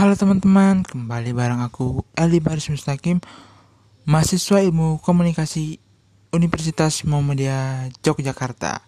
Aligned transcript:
Halo 0.00 0.16
teman-teman, 0.16 0.80
kembali 0.80 1.36
bareng 1.36 1.60
aku 1.60 2.08
Ali 2.16 2.40
Baris 2.40 2.72
Mustaqim, 2.72 3.20
mahasiswa 4.08 4.64
ilmu 4.64 4.96
komunikasi 5.04 5.76
Universitas 6.32 7.04
Muhammadiyah 7.04 7.92
Yogyakarta. 8.00 8.80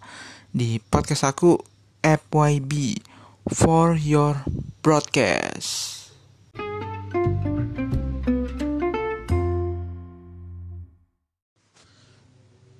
Di 0.49 0.81
podcast 0.81 1.29
aku 1.29 1.61
FYB 2.01 2.97
for 3.45 3.93
your 3.93 4.41
broadcast. 4.81 6.09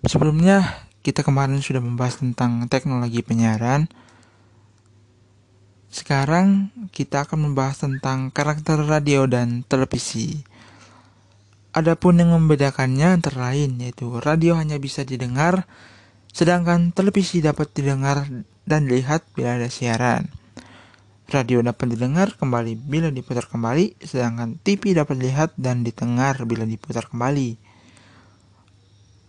Sebelumnya 0.09 0.89
kita 1.05 1.21
kemarin 1.21 1.61
sudah 1.61 1.85
membahas 1.85 2.17
tentang 2.17 2.65
teknologi 2.65 3.21
penyiaran 3.21 3.85
sekarang 5.93 6.73
kita 6.89 7.29
akan 7.29 7.53
membahas 7.53 7.85
tentang 7.85 8.33
karakter 8.33 8.81
radio 8.81 9.29
dan 9.29 9.61
televisi. 9.69 10.41
Adapun 11.69 12.17
yang 12.17 12.33
membedakannya 12.33 13.21
antara 13.21 13.53
lain 13.53 13.77
yaitu 13.77 14.09
radio 14.17 14.57
hanya 14.57 14.81
bisa 14.81 15.05
didengar, 15.05 15.69
sedangkan 16.33 16.89
televisi 16.97 17.45
dapat 17.45 17.69
didengar 17.77 18.25
dan 18.65 18.89
dilihat 18.89 19.21
bila 19.37 19.61
ada 19.61 19.69
siaran. 19.69 20.33
Radio 21.29 21.61
dapat 21.61 21.93
didengar 21.93 22.33
kembali 22.41 22.73
bila 22.73 23.13
diputar 23.13 23.45
kembali, 23.45 24.01
sedangkan 24.01 24.57
TV 24.65 24.97
dapat 24.97 25.21
dilihat 25.21 25.53
dan 25.61 25.85
didengar 25.85 26.41
bila 26.49 26.65
diputar 26.65 27.05
kembali. 27.05 27.61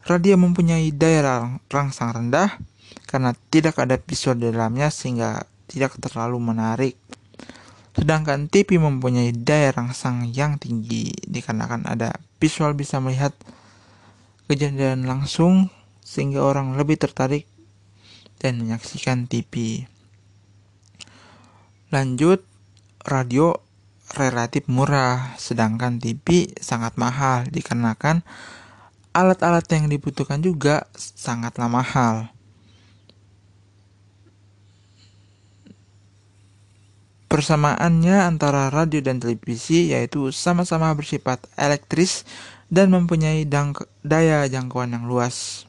Radio 0.09 0.37
mempunyai 0.41 0.93
daya 0.97 1.61
rangsang 1.69 2.13
rendah 2.13 2.57
karena 3.05 3.37
tidak 3.53 3.77
ada 3.81 3.97
visual 4.01 4.37
di 4.37 4.53
dalamnya 4.53 4.93
sehingga 4.93 5.45
tidak 5.71 5.97
terlalu 6.01 6.41
menarik. 6.41 6.97
Sedangkan 7.95 8.51
TV 8.51 8.83
mempunyai 8.83 9.31
daya 9.31 9.71
rangsang 9.71 10.27
yang 10.35 10.59
tinggi 10.59 11.15
dikarenakan 11.31 11.87
ada 11.87 12.19
visual 12.43 12.75
bisa 12.75 12.99
melihat 12.99 13.31
kejadian 14.51 15.07
langsung 15.07 15.71
sehingga 16.03 16.43
orang 16.43 16.77
lebih 16.77 16.99
tertarik 17.01 17.49
dan 18.43 18.61
menyaksikan 18.61 19.31
TV. 19.31 19.87
Lanjut, 21.95 22.43
radio 23.07 23.55
relatif 24.19 24.67
murah, 24.67 25.33
sedangkan 25.39 26.03
TV 26.03 26.51
sangat 26.59 26.99
mahal 26.99 27.47
dikarenakan 27.49 28.27
alat-alat 29.15 29.65
yang 29.71 29.87
dibutuhkan 29.87 30.43
juga 30.43 30.91
sangatlah 30.99 31.71
mahal. 31.71 32.34
Persamaannya 37.35 38.31
antara 38.31 38.71
radio 38.71 39.03
dan 39.03 39.19
televisi 39.19 39.91
yaitu 39.91 40.31
sama-sama 40.31 40.95
bersifat 40.95 41.43
elektris 41.59 42.23
dan 42.71 42.95
mempunyai 42.95 43.43
daya 44.07 44.47
jangkauan 44.47 44.95
yang 44.95 45.11
luas. 45.11 45.67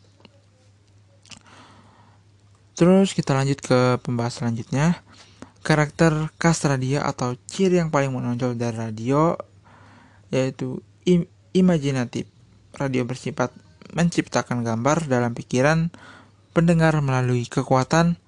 Terus 2.77 3.17
kita 3.17 3.33
lanjut 3.33 3.65
ke 3.65 3.97
pembahasan 4.05 4.53
selanjutnya. 4.53 5.01
Karakter 5.65 6.29
khas 6.37 6.61
radio 6.69 7.01
atau 7.01 7.33
ciri 7.49 7.81
yang 7.81 7.89
paling 7.89 8.13
menonjol 8.13 8.53
dari 8.53 8.77
radio 8.77 9.33
yaitu 10.29 10.85
im 11.09 11.25
imajinatif. 11.49 12.29
Radio 12.77 13.09
bersifat 13.09 13.49
menciptakan 13.95 14.61
gambar 14.61 15.09
dalam 15.09 15.33
pikiran 15.33 15.89
pendengar 16.53 16.93
melalui 17.01 17.49
kekuatan 17.49 18.21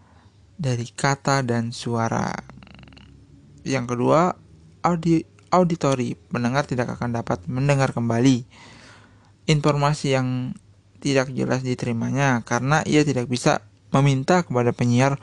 dari 0.57 0.89
kata 0.89 1.45
dan 1.45 1.69
suara. 1.69 2.46
Yang 3.67 3.95
kedua, 3.95 4.33
audi 4.81 5.27
auditori, 5.51 6.15
pendengar 6.15 6.67
tidak 6.67 6.95
akan 6.95 7.19
dapat 7.19 7.43
mendengar 7.47 7.91
kembali 7.95 8.47
informasi 9.47 10.15
yang 10.15 10.55
tidak 10.99 11.31
jelas 11.31 11.63
diterimanya 11.63 12.43
karena 12.43 12.83
ia 12.83 13.03
tidak 13.07 13.31
bisa 13.31 13.63
meminta 13.95 14.43
kepada 14.43 14.75
penyiar 14.75 15.15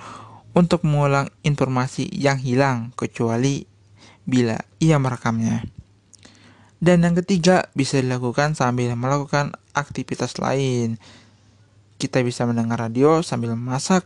untuk 0.56 0.86
mengulang 0.86 1.28
informasi 1.44 2.08
yang 2.14 2.40
hilang 2.40 2.94
kecuali 2.96 3.68
bila 4.24 4.56
ia 4.80 4.96
merekamnya. 4.96 5.66
Dan 6.80 7.04
yang 7.04 7.16
ketiga 7.16 7.68
bisa 7.76 8.00
dilakukan 8.00 8.56
sambil 8.56 8.92
melakukan 8.96 9.56
aktivitas 9.72 10.36
lain. 10.40 11.00
Kita 11.96 12.20
bisa 12.20 12.44
mendengar 12.44 12.80
radio 12.80 13.24
sambil 13.24 13.56
masak 13.56 14.04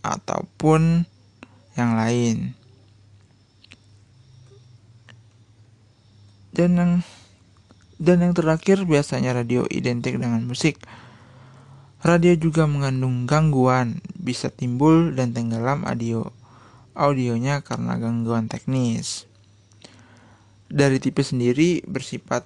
ataupun 0.00 1.04
yang 1.76 1.96
lain. 1.96 2.56
Dan 6.54 6.78
yang 6.78 6.92
dan 7.98 8.22
yang 8.22 8.30
terakhir 8.30 8.86
biasanya 8.86 9.34
radio 9.34 9.66
identik 9.66 10.22
dengan 10.22 10.46
musik. 10.46 10.78
Radio 12.04 12.36
juga 12.36 12.68
mengandung 12.68 13.24
gangguan, 13.24 13.98
bisa 14.14 14.52
timbul 14.52 15.16
dan 15.16 15.32
tenggelam 15.34 15.82
audio 15.88 16.30
audionya 16.94 17.64
karena 17.64 17.98
gangguan 17.98 18.46
teknis. 18.46 19.26
Dari 20.70 21.00
tipe 21.02 21.24
sendiri 21.24 21.82
bersifat 21.88 22.44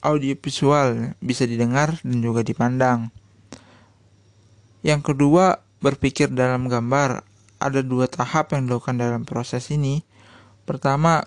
audiovisual, 0.00 1.18
bisa 1.20 1.44
didengar 1.44 1.98
dan 2.00 2.18
juga 2.22 2.46
dipandang. 2.46 3.10
Yang 4.82 5.14
kedua, 5.14 5.62
berpikir 5.82 6.30
dalam 6.30 6.66
gambar. 6.66 7.26
Ada 7.62 7.86
dua 7.86 8.10
tahap 8.10 8.54
yang 8.54 8.66
dilakukan 8.66 8.98
dalam 8.98 9.22
proses 9.22 9.70
ini. 9.70 10.02
Pertama, 10.66 11.22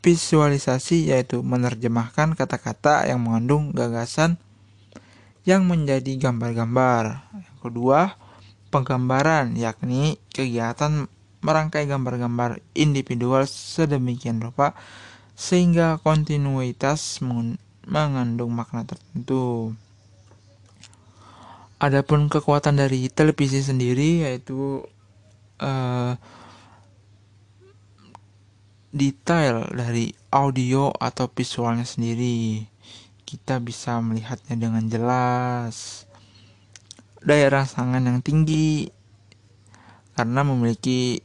visualisasi 0.00 1.12
yaitu 1.12 1.44
menerjemahkan 1.44 2.32
kata-kata 2.32 3.04
yang 3.04 3.20
mengandung 3.20 3.76
gagasan 3.76 4.40
yang 5.44 5.64
menjadi 5.68 6.16
gambar-gambar. 6.16 7.24
Yang 7.36 7.58
kedua, 7.60 8.00
penggambaran 8.72 9.56
yakni 9.56 10.16
kegiatan 10.32 11.08
merangkai 11.40 11.88
gambar-gambar 11.88 12.60
individual 12.76 13.48
sedemikian 13.48 14.40
rupa 14.44 14.76
sehingga 15.36 15.96
kontinuitas 16.04 17.24
mengandung 17.88 18.52
makna 18.52 18.84
tertentu. 18.84 19.72
Adapun 21.80 22.28
kekuatan 22.28 22.76
dari 22.76 23.08
televisi 23.08 23.64
sendiri 23.64 24.28
yaitu 24.28 24.84
uh, 25.64 26.12
detail 28.90 29.70
dari 29.70 30.10
audio 30.34 30.90
atau 30.90 31.30
visualnya 31.30 31.86
sendiri. 31.86 32.66
Kita 33.22 33.62
bisa 33.62 34.02
melihatnya 34.02 34.58
dengan 34.58 34.90
jelas. 34.90 36.06
Daya 37.22 37.46
rangsangan 37.52 38.02
yang 38.02 38.18
tinggi 38.24 38.90
karena 40.18 40.42
memiliki 40.42 41.22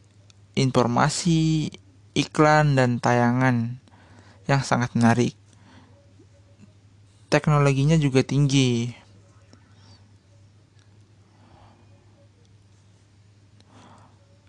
informasi, 0.55 1.73
iklan 2.13 2.77
dan 2.77 3.01
tayangan 3.01 3.81
yang 4.45 4.61
sangat 4.61 4.93
menarik. 4.93 5.33
Teknologinya 7.27 7.97
juga 7.97 8.21
tinggi. 8.21 8.93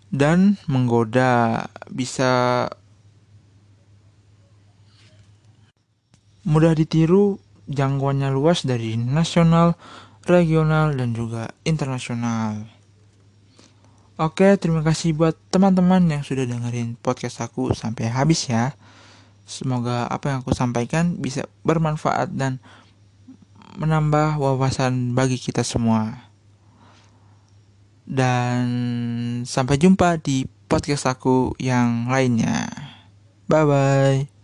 Dan 0.07 0.55
menggoda 0.71 1.67
bisa 1.91 2.63
mudah 6.47 6.71
ditiru, 6.71 7.43
jangkauannya 7.67 8.31
luas 8.31 8.63
dari 8.63 8.95
nasional, 8.95 9.75
regional, 10.23 10.95
dan 10.95 11.11
juga 11.11 11.51
internasional. 11.67 12.63
Oke, 14.17 14.57
terima 14.57 14.81
kasih 14.81 15.13
buat 15.13 15.37
teman-teman 15.53 16.01
yang 16.09 16.23
sudah 16.25 16.47
dengerin 16.47 16.97
podcast 16.97 17.43
aku 17.43 17.75
sampai 17.75 18.09
habis 18.09 18.49
ya. 18.49 18.73
Semoga 19.45 20.09
apa 20.09 20.33
yang 20.33 20.37
aku 20.41 20.57
sampaikan 20.57 21.19
bisa 21.21 21.45
bermanfaat 21.61 22.33
dan 22.33 22.57
menambah 23.77 24.41
wawasan 24.41 25.13
bagi 25.13 25.37
kita 25.37 25.61
semua. 25.61 26.31
Dan 28.07 28.65
sampai 29.45 29.77
jumpa 29.77 30.17
di 30.17 30.49
podcast 30.65 31.05
aku 31.05 31.53
yang 31.61 32.09
lainnya. 32.09 32.71
Bye 33.45 33.65
bye. 33.67 34.36